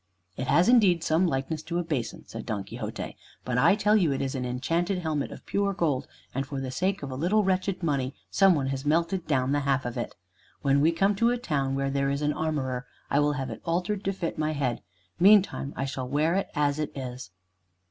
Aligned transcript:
"It 0.35 0.47
has 0.47 0.67
indeed 0.67 1.03
some 1.03 1.27
likeness 1.27 1.61
to 1.61 1.77
a 1.77 1.83
basin," 1.83 2.25
said 2.25 2.43
Don 2.47 2.63
Quixote, 2.63 3.15
"but 3.45 3.59
I 3.59 3.75
tell 3.75 3.95
you 3.95 4.11
it 4.11 4.19
is 4.19 4.33
an 4.33 4.45
enchanted 4.45 4.97
helmet 4.97 5.31
of 5.31 5.45
pure 5.45 5.73
gold, 5.75 6.07
and 6.33 6.43
for 6.43 6.59
the 6.59 6.71
sake 6.71 7.03
of 7.03 7.11
a 7.11 7.15
little 7.15 7.43
wretched 7.43 7.83
money 7.83 8.15
some 8.31 8.55
one 8.55 8.65
has 8.69 8.83
melted 8.83 9.27
down 9.27 9.51
the 9.51 9.59
half 9.59 9.85
of 9.85 9.97
it. 9.99 10.15
When 10.63 10.81
we 10.81 10.91
come 10.91 11.13
to 11.17 11.29
a 11.29 11.37
town 11.37 11.75
where 11.75 11.91
there 11.91 12.09
is 12.09 12.23
an 12.23 12.33
armorer, 12.33 12.87
I 13.11 13.19
will 13.19 13.33
have 13.33 13.51
it 13.51 13.61
altered 13.63 14.03
to 14.05 14.11
fit 14.11 14.39
my 14.39 14.53
head. 14.53 14.81
Meantime 15.19 15.71
I 15.75 15.85
shall 15.85 16.07
wear 16.09 16.33
it 16.33 16.49
as 16.55 16.79
it 16.79 16.91
is." 16.97 17.29